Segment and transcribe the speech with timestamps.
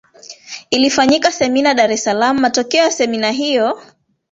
[0.77, 3.81] ilifanyika semina Dar es Salaam Matokeo ya semina hiyo